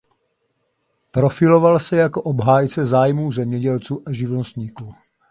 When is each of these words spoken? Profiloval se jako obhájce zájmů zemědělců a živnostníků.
Profiloval 1.11 1.79
se 1.79 1.95
jako 1.97 2.21
obhájce 2.21 2.85
zájmů 2.85 3.31
zemědělců 3.31 4.03
a 4.05 4.11
živnostníků. 4.11 4.93